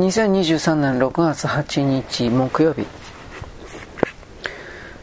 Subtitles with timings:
[0.00, 2.86] 2023年6月8日木曜日。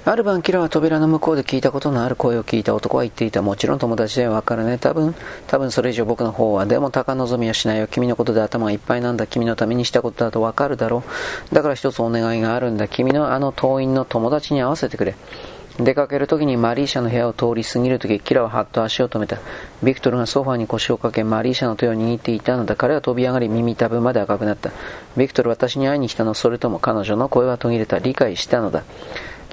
[0.06, 3.42] ある晩キラは扉の向こうで聞いたことのある声を聞いた男は言っていた。
[3.42, 5.14] もちろん友達では分からね多分
[5.48, 9.28] 多分それ以上僕の方はでも高望みはしないよ君のことで頭がいっぱいなんだ。
[9.28, 11.04] 君のためにしたことだと分かるだろ
[11.52, 11.54] う。
[11.54, 12.88] だから一つお願いがあるんだ。
[12.88, 15.16] 君のあの党員の友達に会わせてくれ。
[15.80, 19.38] 出かけるときにマリーシャの部屋を通り過ぎるとき、キラははっと足を止めた。
[19.84, 22.76] ビクトルがソファーに腰をかけ、マリーシャの手を握っていたのだ。
[22.76, 24.72] 彼は飛び上がり、耳たぶまで赤くなった。
[25.16, 28.00] ビクトル、私に会いに来たのそれとも彼女の声は途切れた。
[28.00, 28.84] 理解したのだ。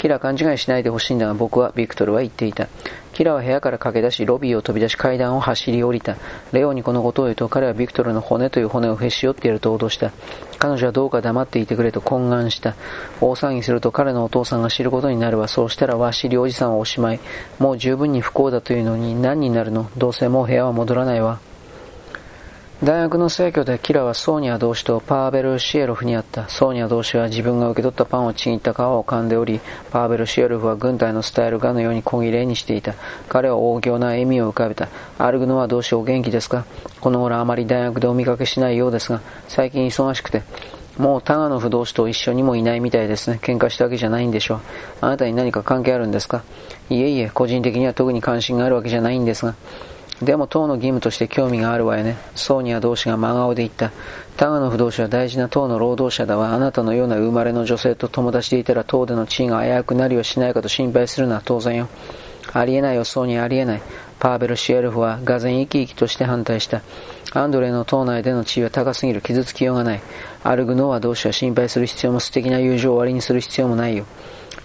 [0.04, 2.68] キラ勘違いしないでほしいんだが僕は、ビクトルは言っていた。
[3.14, 6.18] キラは部屋から駆け出し、ロビーを飛び出し階段を走り降りた。
[6.52, 10.12] レオにこのことを言うと、彼はビクトルの骨という骨をへし折ってやると脅した。
[10.58, 12.74] 彼女はどうか黙っていてくれと懇願した。
[13.22, 15.48] 大騒ぎすると彼のお父さんが知ることになるわ。
[15.48, 17.20] そうしたらわしりおじさんはおしまい。
[17.58, 19.88] もう十分に不幸だというのに何になるの？
[19.96, 21.40] どうせもう部屋は戻らないわ。
[22.84, 26.50] 大学の生挙でキラはソーニャ同士とパーベル・シエロフに会った。
[26.50, 29.58] ソーニャ同士は自分が受け取ったパンをちぎった皮を噛んでおり、
[29.90, 32.92] パーベル・シエロフは軍隊のスタイルがのように小切れにしていた。
[33.30, 34.90] 彼は大行な笑みを浮かべた。
[35.16, 36.66] アルグノはどうしお元気ですか？
[37.00, 40.42] この頃あまり大学でお見かけしないようですが、最近忙しくて。
[40.98, 43.38] もうタガノフ同士と一緒にもいないみたいですね。
[43.42, 44.60] 喧嘩したわけじゃないんでしょう。
[45.00, 46.44] あなたに何か関係あるんですか？
[46.90, 49.54] いえいえ、個人的には特に関心があるわけじゃないんですが。
[50.22, 52.16] でも党の義務として興味があるわよね。
[52.34, 53.90] ソーニア同士が真顔で言った。
[54.36, 56.54] タガノフ同士は大事な党の労働者だわ。
[56.54, 61.88] あなたのような生まれの女性と友達でいたら党での地位が危うくなりはしないかと心配するのは当然よ。
[62.52, 63.82] ありえないよ、ソーニアありえない。
[64.20, 66.82] パーベル・シエルフはがぜ生き生きとして反対した。
[67.32, 69.20] アンドレの党内での地位は高すぎる。
[69.20, 70.00] 傷つきようがない。
[70.44, 74.06] アルグノーワ同士は心配する必要も素敵な友情を終わりにする必要もないよ。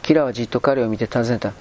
[0.04, 1.54] キラはじっと彼を見て尋ねた。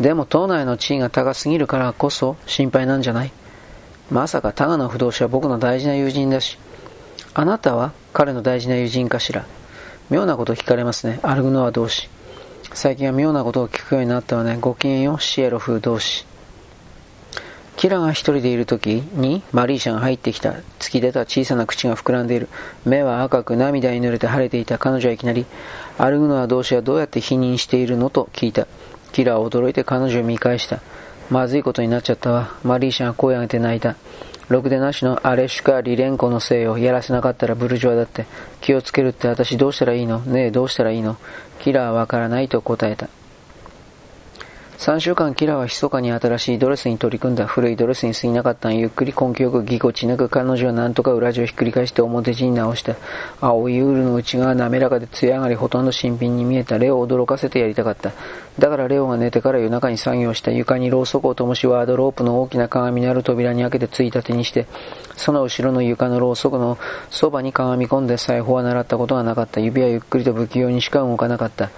[0.00, 3.32] でも党内の地位が高すぎるからこそ心配なんじゃない？
[4.10, 6.58] まさかタガの不動詞は僕の大事な友人だし、
[7.32, 9.46] あなたは彼の大事な友人かしら？
[10.10, 11.20] 妙なこと聞かれますね。
[11.22, 12.08] アルグノア同士。
[12.72, 14.58] 最近は妙なことを聞くようになったわね。
[14.60, 16.26] ごきげんよ、シエロフ同士。
[17.76, 20.54] キラが一人でいる時にマリーシャが入ってきた。
[20.78, 22.48] 突き出た小さな口が膨らんでいる。
[22.84, 25.46] 目は赤く涙に濡れて腫れていた彼女はいきなり、
[25.98, 28.66] アルグノア同士はどうやって否認しているのと聞いた。
[29.14, 30.80] キラは驚いて彼女を見返した。
[31.30, 32.58] まずいことになっちゃったわ。
[32.64, 33.94] マリーシャが声を上げて泣いた。
[34.48, 38.26] ろくでなしのアレシュカ・リレンコのせいをやらせなかったらブルジョアだって。
[38.60, 40.18] 気をつけるって私どうしたらいいの？
[40.18, 41.16] ねえどうしたらいいの？
[41.60, 43.08] キラはわからないと答えた。
[44.76, 52.96] 3週間キラーは密かに新しいドレスに取り組んだ古いドレスに過ぎなかったゆっくり根気よくぎこちなく彼女は何とか裏地をひっくり返して表地に直した
[53.40, 58.12] 青いウールの内側滑らかで艶上がりほとんど新品に見えたレを驚かせてやりたかった
[58.58, 64.66] だからレオが寝てから夜中に作業した床にろうそくを灯しワードロープの大きな鏡のある扉に開けてついたてにして
[65.16, 66.78] その後ろの床のろうそくの
[67.10, 71.70] そばに鏡込んで裁縫は習ったことがなかった指はゆっくりと不器用にしか動かなかった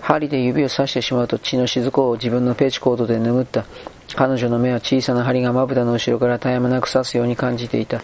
[0.00, 3.64] 針で指を刺してしまうと血の雫を自分のペチコードで拭った。
[4.16, 8.02] 彼女の目は小さな針がまぶたの後ろから絶え間なく刺すように感じていた。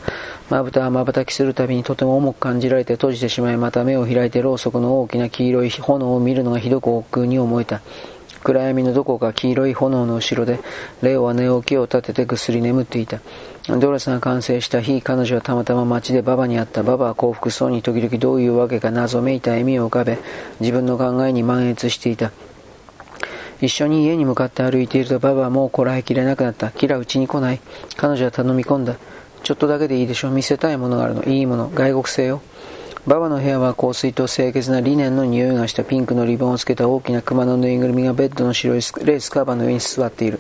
[0.48, 7.80] まぶたは瞬きするたびにとても重く感じられて閉じてしまい、また目を開いてろうそくの大きな黄色い炎を見るのがひどく億劫に思えた。
[8.42, 10.60] 暗闇のどこか黄色い炎の後ろで、
[11.02, 13.20] レオは寝起きを立ててぐっすり眠っていた。
[13.68, 16.82] ドレスが完成した日、彼女はたまたま街でババに会った。
[16.82, 20.18] ババは幸福そうに時々どういうわけか謎めいた笑みを浮かべ、
[20.60, 22.32] 自分の考えに満悦していた。
[23.60, 26.70] 一緒に家に向かって歩いているとババはもうこらえきれなくなった。
[26.70, 27.60] キラうちに来ない。
[27.96, 28.96] 彼女は頼み込んだ。
[29.42, 30.30] ちょっとだけでいいでしょう。
[30.32, 31.24] 見せたいものがあるの。
[31.24, 31.70] いいもの。
[31.74, 32.40] 外国製よ。
[33.10, 40.38] ババの部屋は香水と清潔なリネンの匂いがしたピンクのリボンをつけた大きな熊のぬいぐるみがベッドの白いレースカバーの上に座っている。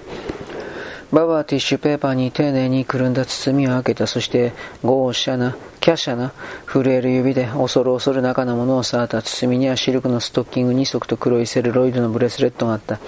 [1.10, 4.06] ババはティッシュペーパーに丁寧にくるんだ包みを開けた。
[4.06, 4.52] そして、
[4.84, 6.30] 豪奢な、華奢な、
[6.64, 9.20] 震える指で恐る恐る中のものを触った。
[9.20, 13.00] 包みにはシルクのストッキング2足と黒いセルロイドのブレスレットがあった。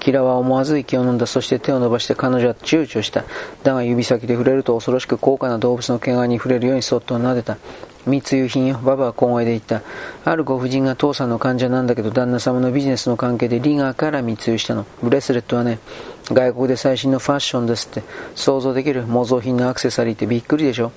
[0.00, 1.26] キラは思わず息を飲んだ。
[1.26, 3.22] そして手を伸ばして彼女は躊躇した。
[3.62, 7.58] だが指先で触れると恐ろしく高価な動物の毛皮に触れるようにそっと撫でた。
[8.06, 8.78] 密輸品よ。
[8.82, 9.82] ババは小声で言った。
[10.24, 14.86] あるご婦人が父さんの患者なんだけど、旦那様のビジネスの関係でリガーから密輸したの。
[15.02, 15.78] ブレスレットはね、
[16.26, 18.02] 外国で最新のファッションですって。
[18.34, 20.92] 想像できる模造品のアクセサリーってびっくりでしょ。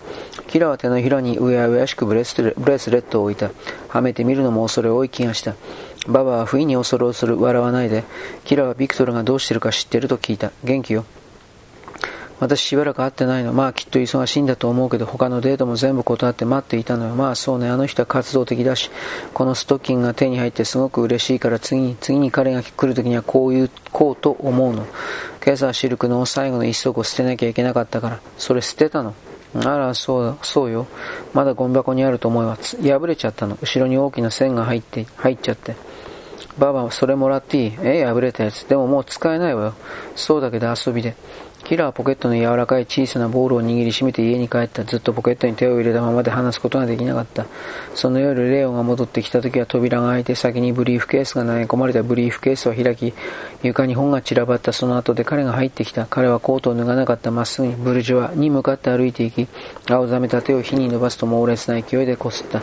[0.48, 3.52] キラは手のひらにうやうやしくブレスレットを置いた。
[3.90, 5.56] はめてみるのも恐れ多い気がした。
[6.08, 8.04] ババは不意に恐る恐る笑わないで、
[8.46, 10.52] キラはビクトルがどうしてるか知ってると聞いた。
[10.64, 11.06] 元気よ。
[12.40, 13.52] 私しばらく会ってないの。
[13.52, 17.16] まあきっと忙しいんだと思うけど、他のデートも全部断って待っていたのよ。
[17.16, 18.92] まあそうね、あの人は活動的だし、
[19.34, 24.86] このストッキングが手に入ってすごく嬉しいから次に、次に彼が来る時にはこういう、こうと思うの。
[25.44, 29.16] 今朝シルクの最後の一足を捨てなきゃいけなかったから、それ捨てたの。
[29.56, 30.86] あら、そうだ、そうよ。
[31.34, 32.78] まだゴミ箱にあると思います。
[32.82, 33.58] 破れちゃったの。
[33.62, 35.76] 後ろに大きな線が入って、入っちゃって。
[36.60, 37.74] ばあば、それもらっていい？
[37.82, 38.66] え、破れたやつ。
[38.66, 39.74] でももう使えないわよ。
[40.16, 41.16] そうだけど遊びで。
[41.64, 44.86] キラーはポケットの柔らかい小さなボールを握りしめて家に帰った。
[44.86, 47.46] ずっとポケットに手を入れたままで話すことができなかった。
[47.94, 53.14] その夜、レオが戻ってきた時は扉が開いて先にブリーフケースが投げ込まれたブリーフケースを開き、
[53.64, 56.06] 床に本が散らばったその後で彼が入ってきた。
[56.06, 59.48] 彼はコートを脱がなかったまっすぐにブルジュアに向かって歩いていき、
[59.90, 62.62] 青ざめた手を火に伸ばすと猛烈な勢いでこすった。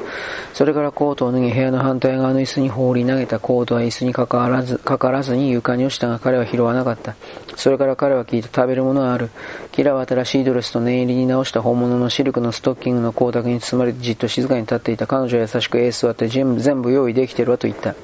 [0.55, 3.38] それからコートを脱ぎ部屋の反対側の椅子に放り投げた。
[3.38, 7.14] コートは椅子にかからずかからずに床に落ちたが彼は拾わなかった。
[7.56, 9.31] それから彼は聞いた食べるものはある。
[9.72, 17.94] キラは新しいドレスと念入りに直した本物のシルクのストッキングの光沢に包まれてじっと静かに立っていた彼女は優しくエース座って全部用意できてるわと言った。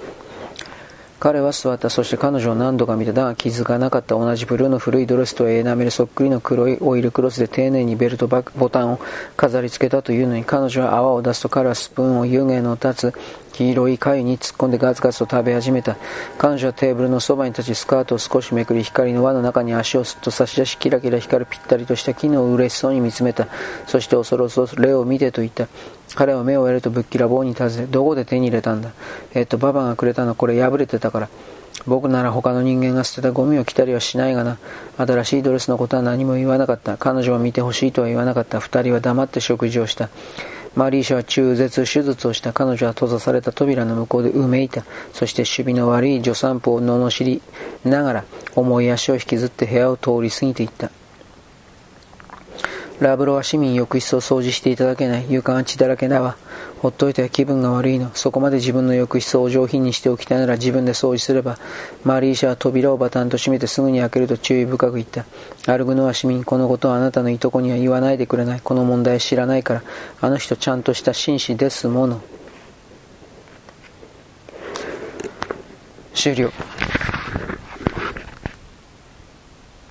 [1.21, 1.91] 彼は座った。
[1.91, 3.13] そして彼女を何度か見た。
[3.13, 4.15] だが気づかなかった。
[4.15, 9.01] 同じブルーの古いドレスとエナメルそっくりの黒いオイルクロスで丁寧にベルトボタンを
[9.37, 13.15] 飾り付けたというのに彼女は泡を出すと彼はスプーンを湯気の立つ
[13.53, 15.97] 黄色い貝に突っ込んでガツガツと食べ始めた。
[16.39, 23.49] 彼女はテーブルのそばに立ちスカートを少しめくり光の輪の中に足をすっと差し出しキラキラ光るぴったりとした木のを嬉しそうに見つめた。
[23.87, 25.69] そして恐る恐るレを見てと言った。
[26.15, 28.91] 彼は目をやるとぶっきらぼうに尋ね、どこで手に入れたんだ？
[29.35, 31.29] えっと、ババがくれたのこれ破れてたから。
[31.87, 34.59] 僕なら他の人間が捨てたゴミを着たりはしないがな。
[34.99, 36.99] 新しいドレスのことは何も言わなかった。
[36.99, 38.61] 彼女は見てほしいとは言わなかった。
[38.61, 40.11] 二人は黙って食事をした。
[40.75, 44.85] マリーシャは中絶手術をした彼女は閉ざされた扉の向こうでうめいた。
[45.13, 47.43] そして守備の悪い助産婦を罵り
[47.85, 48.25] ながら
[48.55, 50.91] 重い足を引きずって部屋を通り過ぎていった。
[53.01, 55.27] ラブロは市民浴室を掃除していただけない。
[55.29, 56.37] 床が血だらけだわ。
[56.81, 58.11] ほっといては気分が悪いの。
[58.15, 61.59] そこまで自分の浴室をお上品にしておきたいなら自分で掃除すれば。
[62.05, 65.25] マリーシャは扉をバタンと閉めてすぐに開けると注意深く言った。
[65.67, 68.61] アルグノア市民、このことはあなたのいとこには言わないでくれない。
[68.63, 69.83] この問題知らないから。
[70.21, 72.21] あの人ちゃんとした紳士ですもの。
[76.15, 76.53] 終了。